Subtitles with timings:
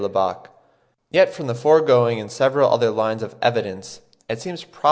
[0.01, 0.49] Lubbock,
[1.11, 4.79] yet from the foregoing and several other lines of evidence it seems probable (8.